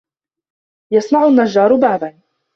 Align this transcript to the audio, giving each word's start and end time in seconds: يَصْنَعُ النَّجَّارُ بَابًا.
يَصْنَعُ 0.91 1.27
النَّجَّارُ 1.27 1.75
بَابًا. 1.79 2.19